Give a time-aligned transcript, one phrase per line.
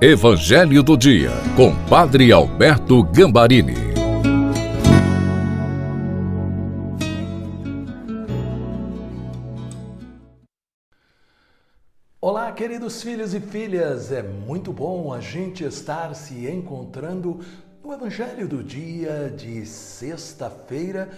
[0.00, 3.74] Evangelho do Dia, com Padre Alberto Gambarini.
[12.20, 17.40] Olá, queridos filhos e filhas, é muito bom a gente estar se encontrando
[17.82, 21.10] no Evangelho do Dia de sexta-feira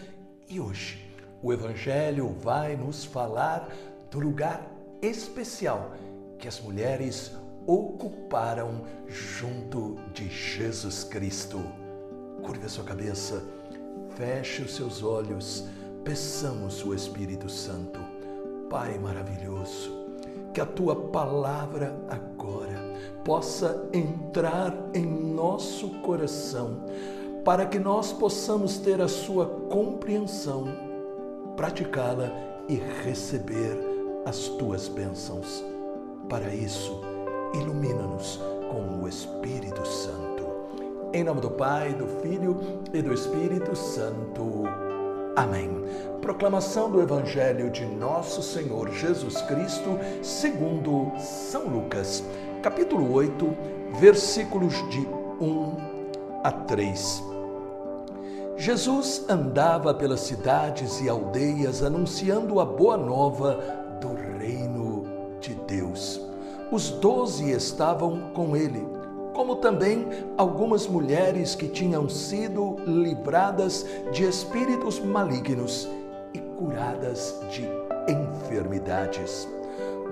[0.49, 1.07] e hoje.
[1.43, 3.69] O Evangelho vai nos falar
[4.11, 4.67] do lugar
[5.03, 5.95] especial
[6.39, 7.31] que as mulheres
[7.67, 11.61] ocuparam junto de Jesus Cristo.
[12.43, 13.43] Curva sua cabeça,
[14.17, 15.65] feche os seus olhos,
[16.05, 18.01] peçamos o Espírito Santo.
[18.69, 19.93] Pai maravilhoso,
[20.55, 26.85] que a tua palavra agora possa entrar em nosso coração,
[27.45, 30.67] para que nós possamos ter a sua compreensão,
[31.57, 32.31] praticá-la
[32.69, 33.77] e receber
[34.25, 35.65] as tuas bênçãos.
[36.29, 37.10] Para isso,
[37.55, 38.41] ilumina-nos
[38.71, 40.47] com o Espírito Santo.
[41.13, 42.57] Em nome do Pai, do Filho
[42.93, 44.65] e do Espírito Santo.
[45.35, 45.83] Amém.
[46.21, 52.23] Proclamação do Evangelho de Nosso Senhor Jesus Cristo, segundo São Lucas,
[52.63, 53.57] capítulo 8,
[53.99, 55.01] versículos de
[55.41, 55.77] 1
[56.45, 57.25] a 3.
[58.57, 63.55] Jesus andava pelas cidades e aldeias anunciando a boa nova
[64.01, 65.07] do reino
[65.41, 66.30] de Deus
[66.71, 68.87] os doze estavam com ele,
[69.35, 75.89] como também algumas mulheres que tinham sido livradas de espíritos malignos
[76.33, 77.69] e curadas de
[78.09, 79.49] enfermidades.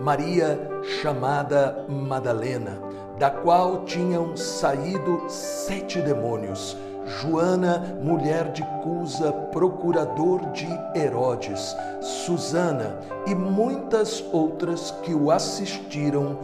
[0.00, 0.58] Maria,
[1.00, 2.80] chamada Madalena,
[3.18, 6.76] da qual tinham saído sete demônios,
[7.08, 16.38] Joana, mulher de Cusa, procurador de Herodes, Susana e muitas outras que o assistiram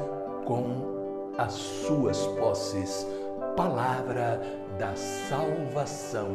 [0.44, 3.06] com as suas posses.
[3.56, 4.40] Palavra
[4.78, 6.28] da salvação.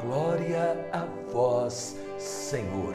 [0.00, 2.94] Glória a vós, Senhor.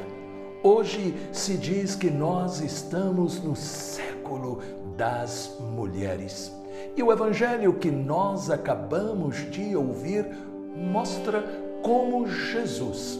[0.61, 4.59] Hoje se diz que nós estamos no século
[4.95, 6.53] das mulheres.
[6.95, 10.27] E o evangelho que nós acabamos de ouvir
[10.75, 11.43] mostra
[11.81, 13.19] como Jesus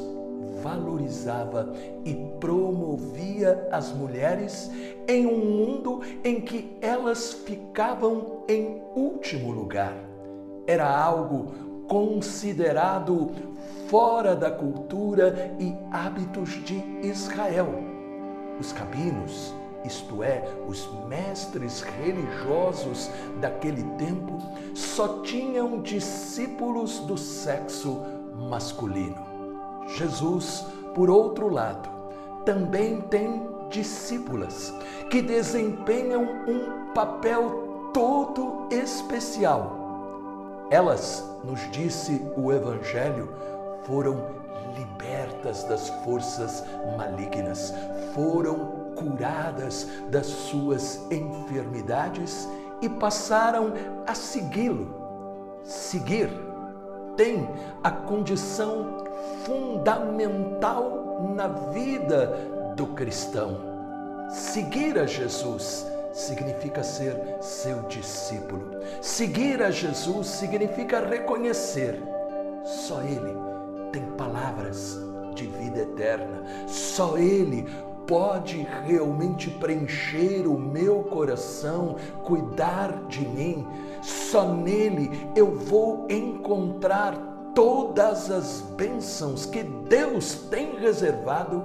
[0.61, 1.73] valorizava
[2.03, 4.69] e promovia as mulheres
[5.07, 9.93] em um mundo em que elas ficavam em último lugar.
[10.67, 11.53] Era algo
[11.87, 13.31] considerado
[13.87, 17.67] fora da cultura e hábitos de Israel.
[18.59, 19.53] Os cabinos,
[19.83, 23.09] isto é, os mestres religiosos
[23.39, 24.37] daquele tempo,
[24.73, 28.01] só tinham discípulos do sexo
[28.35, 29.25] masculino.
[29.95, 31.89] Jesus, por outro lado,
[32.45, 34.73] também tem discípulas
[35.09, 39.77] que desempenham um papel todo especial.
[40.69, 43.29] Elas, nos disse o Evangelho,
[43.83, 44.39] foram
[44.75, 46.63] libertas das forças
[46.97, 47.73] malignas,
[48.13, 52.47] foram curadas das suas enfermidades
[52.81, 53.73] e passaram
[54.05, 54.93] a segui-lo.
[55.63, 56.29] Seguir
[57.15, 57.49] tem
[57.83, 58.97] a condição
[59.45, 62.33] fundamental na vida
[62.75, 63.57] do cristão.
[64.29, 68.79] Seguir a Jesus significa ser seu discípulo.
[69.01, 72.01] Seguir a Jesus significa reconhecer
[72.63, 73.35] só Ele
[73.91, 74.99] tem palavras
[75.33, 76.43] de vida eterna.
[76.67, 77.65] Só Ele
[78.09, 83.67] pode realmente preencher o meu coração, cuidar de mim.
[84.01, 87.15] Só nele eu vou encontrar
[87.53, 91.63] todas as bênçãos que Deus tem reservado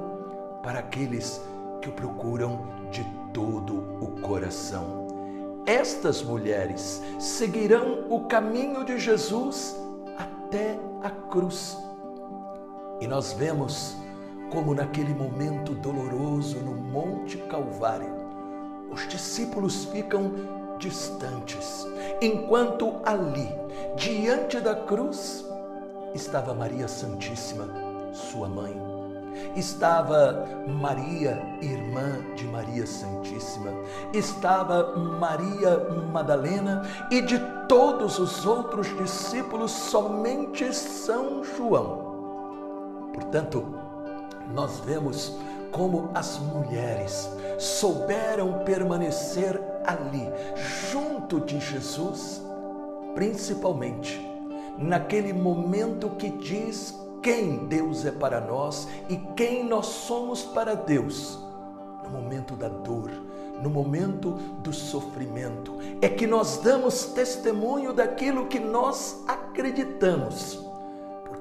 [0.63, 1.41] para aqueles
[1.81, 5.07] que o procuram de todo o coração.
[5.65, 9.75] Estas mulheres seguirão o caminho de Jesus
[10.19, 11.79] até a cruz.
[13.01, 14.04] E nós vemos
[14.51, 18.15] como naquele momento doloroso no Monte Calvário,
[18.91, 20.33] os discípulos ficam
[20.79, 21.87] distantes,
[22.21, 23.49] enquanto ali,
[23.97, 25.45] diante da cruz,
[26.15, 27.69] estava Maria Santíssima,
[28.13, 28.95] sua mãe.
[29.57, 33.73] Estava Maria, irmã de Maria Santíssima,
[34.13, 35.77] estava Maria
[36.13, 43.11] Madalena e de todos os outros discípulos, somente São João.
[43.13, 43.75] Portanto,
[44.53, 45.37] nós vemos
[45.71, 50.29] como as mulheres souberam permanecer ali,
[50.91, 52.43] junto de Jesus,
[53.15, 54.21] principalmente
[54.79, 61.39] naquele momento que diz quem Deus é para nós e quem nós somos para Deus.
[62.05, 63.11] No momento da dor,
[63.63, 64.33] no momento
[64.63, 70.64] do sofrimento, é que nós damos testemunho daquilo que nós acreditamos.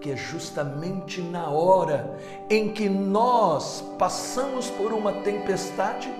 [0.03, 2.19] Porque é justamente na hora
[2.49, 6.13] em que nós passamos por uma tempestade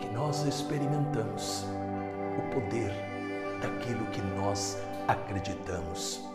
[0.00, 1.64] que nós experimentamos
[2.36, 2.92] o poder
[3.62, 6.28] daquilo que nós acreditamos.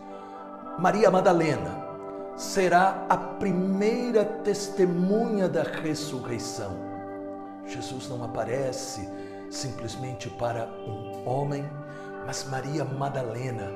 [0.79, 1.85] Maria Madalena
[2.37, 6.77] será a primeira testemunha da ressurreição.
[7.65, 9.05] Jesus não aparece
[9.49, 11.69] simplesmente para um homem,
[12.25, 13.69] mas Maria Madalena,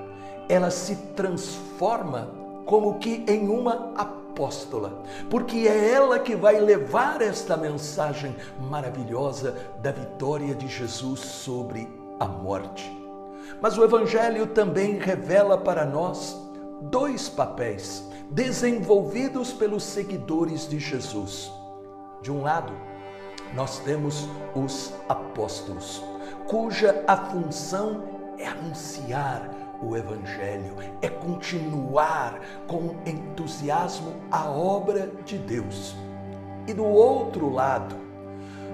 [0.48, 7.58] ela se transforma como que em uma apóstola, porque é ela que vai levar esta
[7.58, 8.36] mensagem
[8.70, 11.90] maravilhosa da vitória de Jesus sobre
[12.20, 12.96] a morte.
[13.60, 16.40] Mas o Evangelho também revela para nós
[16.80, 21.52] dois papéis desenvolvidos pelos seguidores de Jesus.
[22.22, 22.72] De um lado,
[23.56, 26.04] nós temos os apóstolos,
[26.48, 28.04] cuja a função
[28.38, 35.96] é anunciar o Evangelho, é continuar com entusiasmo a obra de Deus.
[36.68, 37.96] E do outro lado,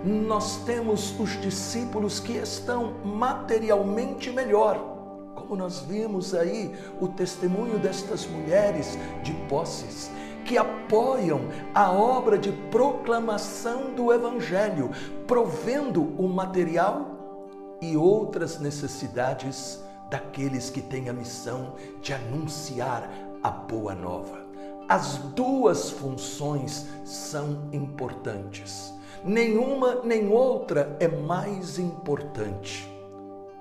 [0.03, 4.95] nós temos os discípulos que estão materialmente melhor
[5.35, 10.09] como nós vimos aí o testemunho destas mulheres de posses
[10.43, 11.41] que apoiam
[11.73, 14.91] a obra de proclamação do Evangelho,
[15.27, 23.09] provendo o material e outras necessidades daqueles que têm a missão de anunciar
[23.41, 24.45] a boa nova.
[24.87, 28.93] As duas funções são importantes.
[29.23, 32.87] Nenhuma nem outra é mais importante.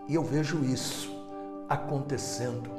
[0.06, 1.14] E eu vejo isso
[1.68, 2.70] acontecendo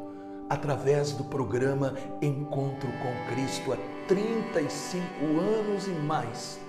[0.47, 3.77] através do programa Encontro com Cristo há
[4.07, 5.07] 35
[5.39, 6.59] anos e mais.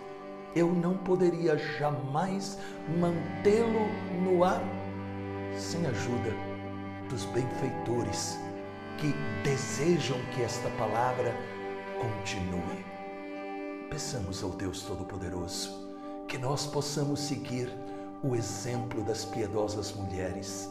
[0.55, 2.59] Eu não poderia jamais
[2.99, 3.87] mantê-lo
[4.25, 4.63] no ar
[5.59, 6.46] sem ajuda
[7.09, 8.39] dos benfeitores
[8.99, 9.13] que
[9.43, 11.35] desejam que esta palavra
[11.99, 12.85] continue.
[13.91, 15.87] Peçamos ao Deus Todo-Poderoso
[16.29, 17.73] que nós possamos seguir
[18.23, 20.69] o exemplo das piedosas mulheres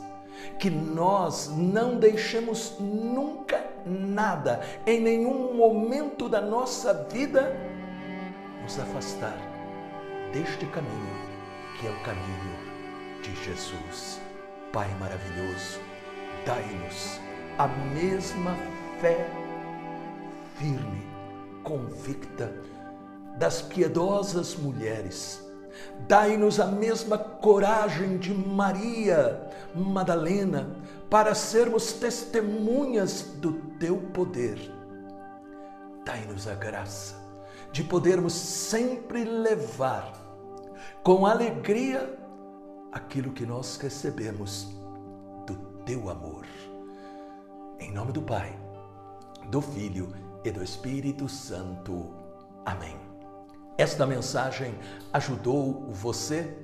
[0.60, 7.56] que nós não deixemos nunca nada, em nenhum momento da nossa vida,
[8.62, 9.38] nos afastar
[10.34, 11.26] deste caminho
[11.80, 14.20] que é o caminho de Jesus.
[14.72, 15.80] Pai maravilhoso,
[16.46, 17.20] dai-nos
[17.58, 18.56] a mesma
[19.02, 19.28] fé
[20.56, 21.06] firme,
[21.64, 22.54] convicta
[23.38, 25.46] das piedosas mulheres
[26.08, 30.76] Dai-nos a mesma coragem de Maria Madalena
[31.10, 34.58] para sermos testemunhas do teu poder.
[36.06, 37.16] Dai-nos a graça
[37.72, 40.14] de podermos sempre levar
[41.04, 42.18] com alegria
[42.92, 44.68] aquilo que nós recebemos
[45.86, 46.46] teu amor.
[47.80, 48.58] Em nome do Pai,
[49.52, 50.10] do Filho
[50.44, 52.12] e do Espírito Santo.
[52.66, 52.96] Amém.
[53.78, 54.74] Esta mensagem
[55.14, 56.58] ajudou você?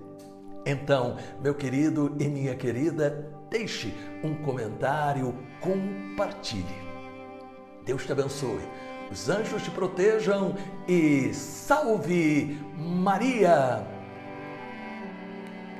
[0.65, 6.91] Então, meu querido e minha querida, deixe um comentário, compartilhe.
[7.85, 8.61] Deus te abençoe,
[9.11, 10.55] os anjos te protejam
[10.87, 14.00] e salve Maria!